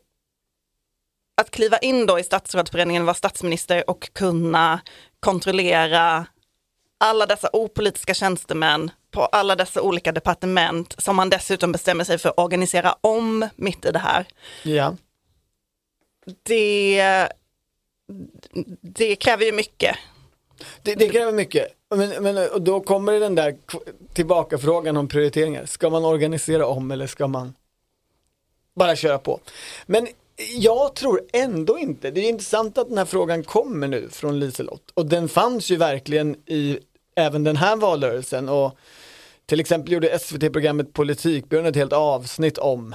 att 1.40 1.50
kliva 1.50 1.78
in 1.78 2.06
då 2.06 2.18
i 2.18 2.22
statsrådsberedningen, 2.22 3.04
vara 3.04 3.14
statsminister 3.14 3.90
och 3.90 4.12
kunna 4.12 4.80
kontrollera 5.20 6.26
alla 6.98 7.26
dessa 7.26 7.50
opolitiska 7.52 8.14
tjänstemän 8.14 8.90
på 9.10 9.22
alla 9.22 9.56
dessa 9.56 9.82
olika 9.82 10.12
departement 10.12 10.94
som 10.98 11.16
man 11.16 11.30
dessutom 11.30 11.72
bestämmer 11.72 12.04
sig 12.04 12.18
för 12.18 12.28
att 12.28 12.38
organisera 12.38 12.96
om 13.00 13.48
mitt 13.56 13.84
i 13.84 13.90
det 13.90 13.98
här. 13.98 14.26
Ja. 14.62 14.96
Det, 16.42 17.28
det 18.80 19.16
kräver 19.16 19.44
ju 19.44 19.52
mycket. 19.52 19.96
Det, 20.82 20.94
det 20.94 21.08
kräver 21.08 21.32
mycket. 21.32 21.66
Men, 21.94 22.22
men 22.22 22.50
och 22.50 22.62
då 22.62 22.80
kommer 22.80 23.20
den 23.20 23.34
där 23.34 23.56
tillbaka 24.12 24.58
frågan 24.58 24.96
om 24.96 25.08
prioriteringar. 25.08 25.66
Ska 25.66 25.90
man 25.90 26.04
organisera 26.04 26.66
om 26.66 26.90
eller 26.90 27.06
ska 27.06 27.26
man 27.26 27.54
bara 28.74 28.96
köra 28.96 29.18
på? 29.18 29.40
Men 29.86 30.08
jag 30.54 30.94
tror 30.94 31.20
ändå 31.32 31.78
inte, 31.78 32.10
det 32.10 32.20
är 32.20 32.28
intressant 32.28 32.78
att 32.78 32.88
den 32.88 32.98
här 32.98 33.04
frågan 33.04 33.44
kommer 33.44 33.88
nu 33.88 34.08
från 34.08 34.38
Liselott 34.38 34.90
och 34.94 35.06
den 35.06 35.28
fanns 35.28 35.70
ju 35.70 35.76
verkligen 35.76 36.36
i 36.46 36.78
även 37.16 37.44
den 37.44 37.56
här 37.56 37.76
valrörelsen 37.76 38.48
och 38.48 38.76
till 39.46 39.60
exempel 39.60 39.92
gjorde 39.92 40.18
SVT-programmet 40.18 40.92
Politikbyrån 40.92 41.66
ett 41.66 41.76
helt 41.76 41.92
avsnitt 41.92 42.58
om 42.58 42.94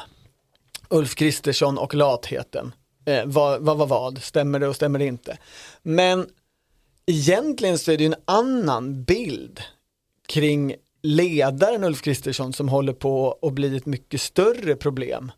Ulf 0.89 1.15
Kristersson 1.15 1.77
och 1.77 1.95
latheten. 1.95 2.73
Eh, 3.05 3.25
vad, 3.25 3.61
vad 3.61 3.77
var 3.77 3.87
vad, 3.87 4.23
stämmer 4.23 4.59
det 4.59 4.67
och 4.67 4.75
stämmer 4.75 4.99
det 4.99 5.05
inte? 5.05 5.37
Men 5.83 6.27
egentligen 7.05 7.77
så 7.77 7.91
är 7.91 7.97
det 7.97 8.03
ju 8.03 8.07
en 8.07 8.21
annan 8.25 9.03
bild 9.03 9.61
kring 10.27 10.75
ledaren 11.01 11.83
Ulf 11.83 12.01
Kristersson 12.01 12.53
som 12.53 12.69
håller 12.69 12.93
på 12.93 13.39
att 13.41 13.53
bli 13.53 13.77
ett 13.77 13.85
mycket 13.85 14.21
större 14.21 14.75
problem 14.75 15.31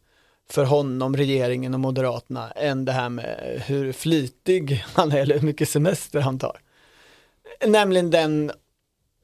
för 0.50 0.66
honom, 0.66 1.18
regeringen 1.18 1.74
och 1.74 1.80
Moderaterna 1.80 2.52
än 2.52 2.86
det 2.86 2.92
här 2.92 3.10
med 3.10 3.64
hur 3.66 3.92
flitig 3.92 4.86
han 4.94 5.12
är 5.12 5.18
eller 5.18 5.36
hur 5.40 5.46
mycket 5.46 5.70
semester 5.70 6.20
han 6.20 6.40
tar. 6.40 6.62
Nämligen 7.66 8.12
den 8.12 8.52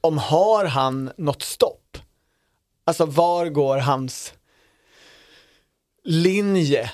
om 0.00 0.18
har 0.18 0.64
han 0.64 1.10
något 1.16 1.42
stopp? 1.42 1.98
Alltså 2.84 3.06
var 3.06 3.46
går 3.46 3.78
hans 3.78 4.34
linje 6.04 6.90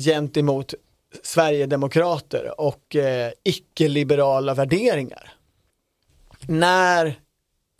gentemot 0.00 0.74
Sverigedemokrater 1.22 2.60
och 2.60 2.96
eh, 2.96 3.32
icke-liberala 3.42 4.54
värderingar. 4.54 5.32
När 6.46 7.21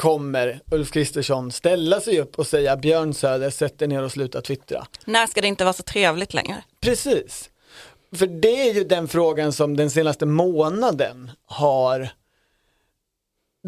kommer 0.02 0.60
Ulf 0.70 0.90
Kristersson 0.90 1.52
ställa 1.52 2.00
sig 2.00 2.20
upp 2.20 2.38
och 2.38 2.46
säga 2.46 2.76
Björn 2.76 3.14
Söder, 3.14 3.50
sätt 3.50 3.78
dig 3.78 3.88
ner 3.88 4.02
och 4.02 4.12
sluta 4.12 4.40
twittra? 4.40 4.86
När 5.04 5.26
ska 5.26 5.40
det 5.40 5.46
inte 5.46 5.64
vara 5.64 5.72
så 5.72 5.82
trevligt 5.82 6.34
längre? 6.34 6.64
Precis. 6.80 7.50
För 8.14 8.26
det 8.26 8.68
är 8.68 8.74
ju 8.74 8.84
den 8.84 9.08
frågan 9.08 9.52
som 9.52 9.76
den 9.76 9.90
senaste 9.90 10.26
månaden 10.26 11.30
har 11.46 12.08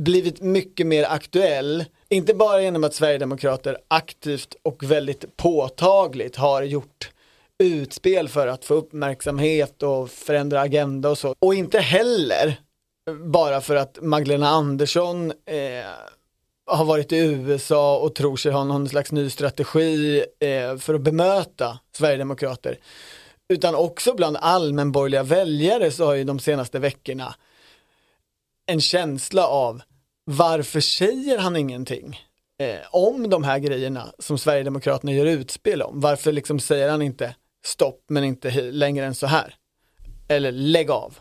blivit 0.01 0.41
mycket 0.41 0.87
mer 0.87 1.05
aktuell. 1.05 1.85
Inte 2.09 2.35
bara 2.35 2.63
genom 2.63 2.85
att 2.85 2.95
Sverigedemokrater 2.95 3.79
aktivt 3.89 4.57
och 4.63 4.83
väldigt 4.83 5.37
påtagligt 5.37 6.37
har 6.37 6.63
gjort 6.63 7.11
utspel 7.59 8.29
för 8.29 8.47
att 8.47 8.65
få 8.65 8.75
uppmärksamhet 8.75 9.83
och 9.83 10.11
förändra 10.11 10.61
agenda 10.61 11.11
och 11.11 11.19
så. 11.19 11.35
Och 11.39 11.55
inte 11.55 11.79
heller 11.79 12.61
bara 13.25 13.61
för 13.61 13.77
att 13.77 13.99
Magdalena 14.03 14.49
Andersson 14.49 15.31
eh, 15.31 15.87
har 16.67 16.85
varit 16.85 17.13
i 17.13 17.17
USA 17.17 17.99
och 17.99 18.15
tror 18.15 18.37
sig 18.37 18.53
ha 18.53 18.65
någon 18.65 18.89
slags 18.89 19.13
ny 19.13 19.31
strategi 19.31 20.25
eh, 20.41 20.77
för 20.77 20.95
att 20.95 21.01
bemöta 21.01 21.79
Sverigedemokrater. 21.93 22.79
Utan 23.49 23.75
också 23.75 24.15
bland 24.15 24.37
allmänborgerliga 24.37 25.23
väljare 25.23 25.91
så 25.91 26.05
har 26.07 26.15
ju 26.15 26.25
de 26.25 26.39
senaste 26.39 26.79
veckorna 26.79 27.35
en 28.67 28.81
känsla 28.81 29.47
av 29.47 29.83
varför 30.25 30.81
säger 30.81 31.39
han 31.39 31.57
ingenting 31.57 32.21
eh, 32.59 32.79
om 32.91 33.31
de 33.31 33.45
här 33.45 33.59
grejerna 33.59 34.13
som 34.19 34.39
Sverigedemokraterna 34.39 35.13
gör 35.13 35.27
utspel 35.27 35.83
om? 35.83 36.01
Varför 36.01 36.33
liksom 36.33 36.61
säger 36.61 36.91
han 36.91 37.03
inte 37.03 37.35
stopp 37.65 38.05
men 38.09 38.25
inte 38.25 38.61
längre 38.61 39.07
än 39.07 39.15
så 39.15 39.27
här? 39.27 39.55
Eller 40.29 40.53
lägg 40.53 40.91
av. 40.91 41.19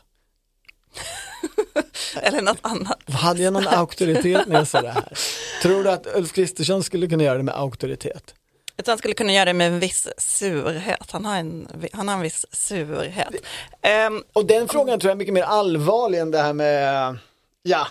Eller 2.21 2.41
något 2.41 2.58
annat. 2.62 2.99
Hade 3.10 3.43
jag 3.43 3.53
någon 3.53 3.67
auktoritet 3.67 4.47
när 4.47 4.56
jag 4.56 4.67
sa 4.67 4.82
det 4.82 4.89
här? 4.91 5.17
Tror 5.62 5.84
du 5.84 5.89
att 5.91 6.08
Ulf 6.15 6.34
Kristersson 6.34 6.84
skulle 6.84 7.08
kunna 7.08 7.23
göra 7.23 7.38
det 7.38 7.43
med 7.43 7.56
auktoritet? 7.56 8.36
Att 8.75 8.88
han 8.88 8.97
skulle 8.97 9.13
kunna 9.13 9.34
göra 9.34 9.45
det 9.45 9.53
med 9.53 9.67
en 9.67 9.79
viss 9.79 10.08
surhet. 10.17 11.12
Han 11.12 11.25
har 11.25 11.36
en, 11.38 11.67
han 11.93 12.08
har 12.08 12.15
en 12.15 12.21
viss 12.21 12.45
surhet. 12.51 13.34
Ehm, 13.82 14.23
Och 14.34 14.45
den 14.45 14.67
frågan 14.67 14.99
tror 14.99 15.10
jag 15.10 15.15
är 15.15 15.19
mycket 15.19 15.34
mer 15.34 15.43
allvarlig 15.43 16.19
än 16.19 16.32
det 16.32 16.41
här 16.41 16.53
med, 16.53 17.17
ja, 17.63 17.88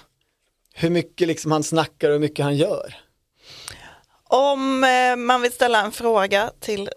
hur 0.74 0.90
mycket 0.90 1.28
liksom 1.28 1.52
han 1.52 1.62
snackar 1.62 2.08
och 2.08 2.12
hur 2.12 2.20
mycket 2.20 2.44
han 2.44 2.56
gör. 2.56 2.94
om 4.24 4.84
eh, 4.84 5.16
man 5.16 5.42
vill 5.42 5.52
ställa 5.52 5.82
en 5.82 5.92
fråga 5.92 6.50
till 6.60 6.90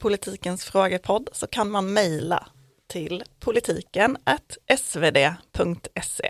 politikens 0.00 0.64
frågepodd 0.64 1.28
så 1.32 1.46
kan 1.46 1.70
man 1.70 1.92
mejla 1.92 2.46
till 2.92 3.22
politiken 3.40 4.16
svd.se. 4.68 6.28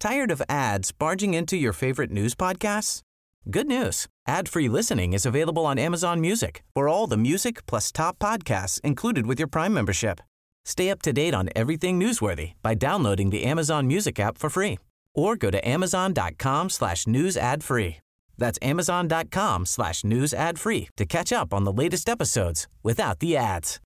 Tired 0.00 0.30
of 0.30 0.42
ads 0.48 0.92
barging 0.92 1.34
into 1.34 1.56
your 1.56 1.72
favorite 1.72 2.10
news 2.10 2.34
podcasts? 2.34 3.02
Good 3.50 3.66
news. 3.66 4.06
Ad-free 4.26 4.68
listening 4.68 5.12
is 5.12 5.26
available 5.26 5.66
on 5.66 5.78
Amazon 5.78 6.20
Music 6.20 6.62
for 6.74 6.88
all 6.88 7.06
the 7.06 7.16
music 7.16 7.66
plus 7.66 7.92
top 7.92 8.18
podcasts 8.18 8.80
included 8.82 9.26
with 9.26 9.38
your 9.38 9.48
Prime 9.48 9.74
membership. 9.74 10.20
Stay 10.68 10.90
up 10.90 11.00
to 11.00 11.14
date 11.14 11.34
on 11.34 11.48
everything 11.56 11.98
newsworthy 11.98 12.52
by 12.62 12.74
downloading 12.74 13.30
the 13.30 13.42
Amazon 13.44 13.86
Music 13.86 14.20
app 14.20 14.36
for 14.36 14.50
free 14.50 14.78
or 15.14 15.34
go 15.34 15.50
to 15.50 15.68
amazon.com 15.68 16.68
slash 16.70 17.06
news 17.06 17.36
ad 17.36 17.64
free. 17.64 17.96
That's 18.36 18.58
amazon.com 18.60 19.66
slash 19.66 20.04
news 20.04 20.34
ad 20.34 20.58
free 20.58 20.88
to 20.96 21.06
catch 21.06 21.32
up 21.32 21.54
on 21.54 21.64
the 21.64 21.72
latest 21.72 22.08
episodes 22.08 22.68
without 22.82 23.18
the 23.20 23.36
ads. 23.36 23.80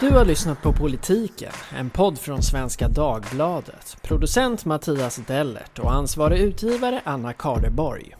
Du 0.00 0.10
har 0.10 0.24
lyssnat 0.24 0.62
på 0.62 0.72
Politiken, 0.72 1.52
en 1.72 1.90
podd 1.90 2.18
från 2.18 2.42
Svenska 2.42 2.88
Dagbladet. 2.88 3.96
Producent 4.02 4.64
Mattias 4.64 5.16
Dellert 5.16 5.78
och 5.78 5.92
ansvarig 5.92 6.40
utgivare 6.40 7.02
Anna 7.04 7.32
Kardeborg. 7.32 8.14